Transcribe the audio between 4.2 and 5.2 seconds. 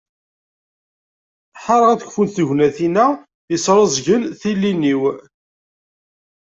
tilin-iw.